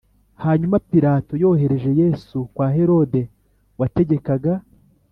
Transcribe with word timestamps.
Hanyuma 0.43 0.77
Pilato 0.91 1.31
yohereje 1.43 1.91
Yesu 2.01 2.37
kwa 2.53 2.67
Herode 2.75 3.21
wategekaga 3.79 4.53